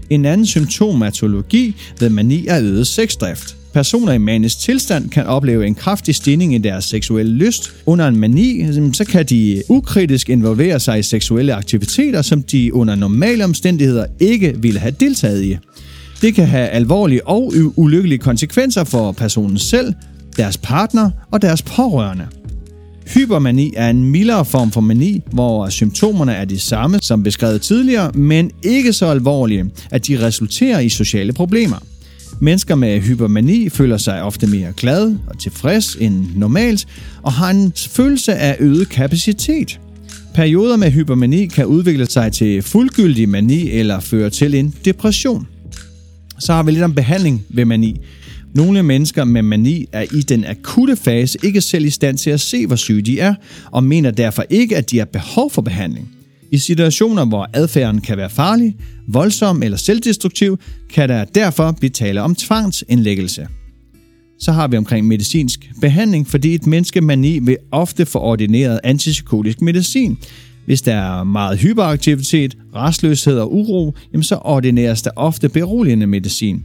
En 0.09 0.25
anden 0.25 0.45
symptomatologi 0.45 1.75
ved 1.99 2.09
mani 2.09 2.47
er 2.47 2.61
øget 2.61 2.87
sexdrift. 2.87 3.60
Personer 3.73 4.13
i 4.13 4.17
manisk 4.17 4.59
tilstand 4.59 5.09
kan 5.09 5.25
opleve 5.25 5.67
en 5.67 5.75
kraftig 5.75 6.15
stigning 6.15 6.55
i 6.55 6.57
deres 6.57 6.85
seksuelle 6.85 7.33
lyst. 7.33 7.73
Under 7.85 8.07
en 8.07 8.15
mani, 8.15 8.65
så 8.93 9.05
kan 9.05 9.25
de 9.25 9.63
ukritisk 9.69 10.29
involvere 10.29 10.79
sig 10.79 10.99
i 10.99 11.03
seksuelle 11.03 11.53
aktiviteter, 11.53 12.21
som 12.21 12.43
de 12.43 12.73
under 12.73 12.95
normale 12.95 13.43
omstændigheder 13.43 14.05
ikke 14.19 14.55
ville 14.57 14.79
have 14.79 14.95
deltaget 14.99 15.43
i. 15.43 15.57
Det 16.21 16.35
kan 16.35 16.47
have 16.47 16.67
alvorlige 16.67 17.27
og 17.27 17.53
ulykkelige 17.75 18.19
konsekvenser 18.19 18.83
for 18.83 19.11
personen 19.11 19.59
selv, 19.59 19.93
deres 20.37 20.57
partner 20.57 21.11
og 21.31 21.41
deres 21.41 21.61
pårørende. 21.61 22.27
Hypermani 23.13 23.73
er 23.75 23.89
en 23.89 24.03
mildere 24.03 24.45
form 24.45 24.71
for 24.71 24.81
mani, 24.81 25.21
hvor 25.31 25.69
symptomerne 25.69 26.33
er 26.33 26.45
de 26.45 26.59
samme 26.59 26.99
som 27.01 27.23
beskrevet 27.23 27.61
tidligere, 27.61 28.11
men 28.11 28.51
ikke 28.63 28.93
så 28.93 29.05
alvorlige, 29.05 29.65
at 29.91 30.07
de 30.07 30.25
resulterer 30.25 30.79
i 30.79 30.89
sociale 30.89 31.33
problemer. 31.33 31.77
Mennesker 32.43 32.75
med 32.75 33.01
hypermani 33.01 33.69
føler 33.69 33.97
sig 33.97 34.21
ofte 34.21 34.47
mere 34.47 34.73
glade 34.77 35.19
og 35.27 35.39
tilfreds 35.39 35.95
end 35.95 36.25
normalt, 36.35 36.87
og 37.21 37.33
har 37.33 37.49
en 37.49 37.73
følelse 37.77 38.33
af 38.33 38.57
øget 38.59 38.89
kapacitet. 38.89 39.79
Perioder 40.33 40.77
med 40.77 40.91
hypermani 40.91 41.45
kan 41.45 41.65
udvikle 41.65 42.05
sig 42.05 42.31
til 42.31 42.61
fuldgyldig 42.61 43.29
mani 43.29 43.69
eller 43.69 43.99
føre 43.99 44.29
til 44.29 44.55
en 44.55 44.75
depression. 44.85 45.47
Så 46.39 46.53
har 46.53 46.63
vi 46.63 46.71
lidt 46.71 46.83
om 46.83 46.95
behandling 46.95 47.45
ved 47.49 47.65
mani. 47.65 48.01
Nogle 48.53 48.83
mennesker 48.83 49.23
med 49.23 49.41
mani 49.41 49.85
er 49.91 50.05
i 50.13 50.21
den 50.21 50.45
akutte 50.45 50.95
fase 50.95 51.37
ikke 51.43 51.61
selv 51.61 51.85
i 51.85 51.89
stand 51.89 52.17
til 52.17 52.29
at 52.29 52.39
se, 52.39 52.67
hvor 52.67 52.75
syge 52.75 53.01
de 53.01 53.19
er, 53.19 53.35
og 53.71 53.83
mener 53.83 54.11
derfor 54.11 54.45
ikke, 54.49 54.77
at 54.77 54.91
de 54.91 54.97
har 54.97 55.05
behov 55.05 55.51
for 55.51 55.61
behandling. 55.61 56.09
I 56.51 56.57
situationer, 56.57 57.25
hvor 57.25 57.49
adfærden 57.53 58.01
kan 58.01 58.17
være 58.17 58.29
farlig, 58.29 58.75
voldsom 59.07 59.63
eller 59.63 59.77
selvdestruktiv, 59.77 60.59
kan 60.93 61.09
der 61.09 61.25
derfor 61.25 61.71
blive 61.71 61.89
tale 61.89 62.21
om 62.21 62.35
tvangsindlæggelse. 62.35 63.47
Så 64.39 64.51
har 64.51 64.67
vi 64.67 64.77
omkring 64.77 65.07
medicinsk 65.07 65.71
behandling, 65.81 66.27
fordi 66.27 66.55
et 66.55 66.67
menneske 66.67 67.01
mani 67.01 67.39
vil 67.39 67.57
ofte 67.71 68.05
få 68.05 68.19
ordineret 68.19 68.79
antipsykotisk 68.83 69.61
medicin. 69.61 70.17
Hvis 70.65 70.81
der 70.81 70.95
er 70.95 71.23
meget 71.23 71.59
hyperaktivitet, 71.59 72.57
restløshed 72.75 73.39
og 73.39 73.53
uro, 73.53 73.93
jamen 74.13 74.23
så 74.23 74.35
ordineres 74.41 75.01
der 75.01 75.11
ofte 75.15 75.49
beroligende 75.49 76.07
medicin. 76.07 76.63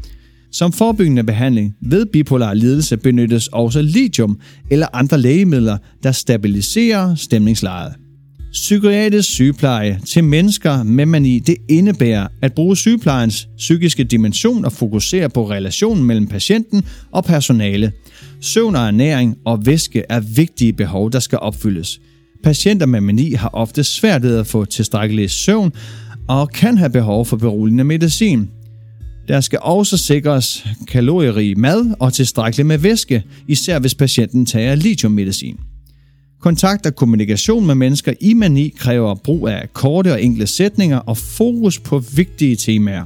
Som 0.53 0.73
forebyggende 0.73 1.25
behandling 1.25 1.77
ved 1.81 2.07
bipolar 2.07 2.55
lidelse 2.55 2.97
benyttes 2.97 3.49
også 3.49 3.83
lithium 3.83 4.39
eller 4.71 4.87
andre 4.93 5.19
lægemidler, 5.19 5.79
der 6.03 6.13
stabiliserer 6.13 7.15
stemningslejet. 7.15 7.93
Psykiatrisk 8.57 9.29
sygepleje 9.29 10.01
til 10.07 10.25
mennesker 10.25 10.83
med 10.83 11.07
mani, 11.07 11.39
det 11.39 11.57
indebærer 11.69 12.27
at 12.43 12.55
bruge 12.55 12.77
sygeplejens 12.77 13.49
psykiske 13.57 14.05
dimension 14.05 14.65
og 14.65 14.73
fokusere 14.73 15.31
på 15.31 15.51
relationen 15.51 16.05
mellem 16.05 16.27
patienten 16.27 16.85
og 17.13 17.25
personale. 17.25 17.93
Søvn 18.41 18.77
og 18.77 18.87
ernæring 18.87 19.37
og 19.45 19.67
væske 19.67 20.05
er 20.09 20.21
vigtige 20.21 20.73
behov, 20.73 21.13
der 21.13 21.19
skal 21.19 21.39
opfyldes. 21.39 22.01
Patienter 22.45 22.87
med 22.87 23.01
mani 23.01 23.33
har 23.33 23.51
ofte 23.53 23.85
svært 23.85 24.23
ved 24.23 24.39
at 24.39 24.47
få 24.47 24.65
tilstrækkelig 24.65 25.31
søvn 25.31 25.73
og 26.29 26.51
kan 26.51 26.79
have 26.79 26.91
behov 26.91 27.27
for 27.27 27.37
beroligende 27.37 27.85
medicin. 27.85 28.49
Der 29.29 29.41
skal 29.41 29.59
også 29.63 29.97
sikres 29.97 30.67
kalorierig 30.89 31.59
mad 31.59 31.95
og 32.01 32.13
tilstrækkeligt 32.13 32.67
med 32.67 32.79
væske, 32.79 33.23
især 33.49 33.79
hvis 33.79 33.95
patienten 33.95 34.47
tager 34.47 34.75
lithiummedicin. 34.75 35.57
Kontakt 36.47 36.87
og 36.87 36.97
kommunikation 36.97 37.67
med 37.67 37.75
mennesker 37.75 38.13
i 38.21 38.35
mani 38.35 38.75
kræver 38.79 39.15
brug 39.15 39.49
af 39.49 39.73
korte 39.73 40.13
og 40.13 40.23
enkle 40.23 40.47
sætninger 40.47 40.99
og 40.99 41.17
fokus 41.17 41.79
på 41.79 41.99
vigtige 41.99 42.57
temaer. 42.57 43.05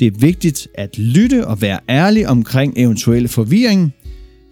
Det 0.00 0.06
er 0.06 0.18
vigtigt 0.18 0.68
at 0.74 0.98
lytte 0.98 1.46
og 1.46 1.62
være 1.62 1.78
ærlig 1.88 2.28
omkring 2.28 2.74
eventuelle 2.76 3.28
forvirring. 3.28 3.92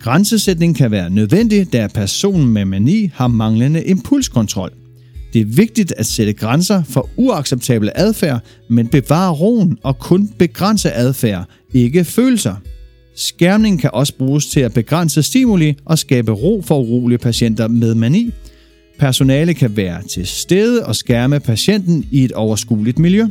Grænsesætning 0.00 0.76
kan 0.76 0.90
være 0.90 1.10
nødvendig, 1.10 1.72
da 1.72 1.86
personen 1.94 2.48
med 2.48 2.64
mani 2.64 3.10
har 3.14 3.28
manglende 3.28 3.84
impulskontrol. 3.84 4.70
Det 5.32 5.40
er 5.40 5.46
vigtigt 5.46 5.92
at 5.96 6.06
sætte 6.06 6.32
grænser 6.32 6.82
for 6.82 7.08
uacceptabel 7.16 7.90
adfærd, 7.94 8.40
men 8.70 8.88
bevare 8.88 9.32
roen 9.32 9.78
og 9.82 9.98
kun 9.98 10.28
begrænse 10.38 10.92
adfærd, 10.92 11.44
ikke 11.74 12.04
følelser. 12.04 12.54
Skærmning 13.16 13.80
kan 13.80 13.90
også 13.92 14.14
bruges 14.18 14.46
til 14.46 14.60
at 14.60 14.74
begrænse 14.74 15.22
stimuli 15.22 15.74
og 15.84 15.98
skabe 15.98 16.32
ro 16.32 16.62
for 16.64 16.78
urolige 16.78 17.18
patienter 17.18 17.68
med 17.68 17.94
mani. 17.94 18.30
Personale 18.98 19.54
kan 19.54 19.76
være 19.76 20.02
til 20.02 20.26
stede 20.26 20.86
og 20.86 20.96
skærme 20.96 21.40
patienten 21.40 22.06
i 22.10 22.24
et 22.24 22.32
overskueligt 22.32 22.98
miljø. 22.98 23.26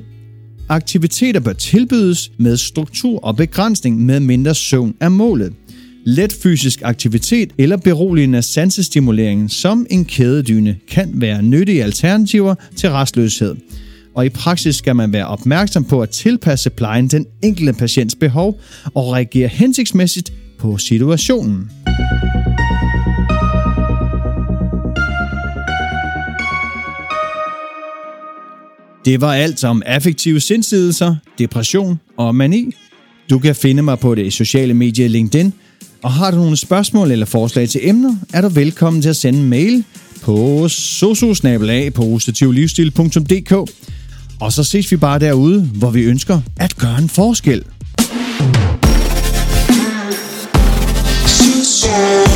Aktiviteter 0.70 1.40
bør 1.40 1.54
tilbydes 1.54 2.32
med 2.38 2.58
struktur 2.58 3.20
og 3.20 3.38
begrænsning 3.38 4.06
med 4.06 4.20
mindre 4.20 4.56
søvn 4.56 4.96
er 5.00 5.10
målet. 5.10 5.54
Let 6.06 6.34
fysisk 6.34 6.82
aktivitet 6.84 7.52
eller 7.58 7.78
beroligende 7.78 8.42
sansestimulering 8.42 9.52
som 9.52 9.86
en 9.90 10.06
kædedyne 10.06 10.78
kan 10.88 11.12
være 11.14 11.44
nyttige 11.44 11.84
alternativer 11.84 12.56
til 12.76 12.92
restløshed– 12.92 13.56
og 14.16 14.26
i 14.26 14.30
praksis 14.30 14.76
skal 14.76 14.96
man 14.96 15.14
være 15.14 15.28
opmærksom 15.28 15.84
på 15.84 16.02
at 16.02 16.10
tilpasse 16.10 16.70
plejen 16.70 17.08
den 17.08 17.26
enkelte 17.42 17.74
patients 17.74 18.16
behov 18.16 18.62
og 18.96 19.14
reagere 19.14 19.48
hensigtsmæssigt 19.48 20.34
på 20.60 20.78
situationen. 20.78 21.70
Det 29.06 29.22
var 29.22 29.34
alt 29.34 29.64
om 29.64 29.82
affektive 29.86 30.40
sindslidelser, 30.40 31.16
depression 31.40 32.00
og 32.18 32.36
mani. 32.36 32.76
Du 33.30 33.40
kan 33.40 33.56
finde 33.56 33.84
mig 33.84 34.00
på 34.00 34.16
det 34.16 34.34
sociale 34.34 34.74
medie 34.74 35.08
LinkedIn, 35.08 35.54
og 36.04 36.12
har 36.12 36.32
du 36.32 36.38
nogle 36.38 36.58
spørgsmål 36.58 37.12
eller 37.12 37.26
forslag 37.26 37.70
til 37.70 37.82
emner, 37.84 38.16
er 38.34 38.42
du 38.42 38.48
velkommen 38.48 39.02
til 39.02 39.10
at 39.10 39.16
sende 39.16 39.40
en 39.40 39.50
mail 39.50 39.84
på 40.22 40.68
sosusnabelag 40.70 41.94
på 41.94 42.20
og 44.42 44.54
så 44.54 44.64
ses 44.64 44.92
vi 44.92 44.98
bare 44.98 45.20
derude, 45.20 45.62
hvor 45.62 45.90
vi 45.90 46.02
ønsker 46.02 46.42
at 46.58 46.76
gøre 46.78 46.98
en 46.98 47.10
forskel. 47.10 47.64
Gør 51.84 52.31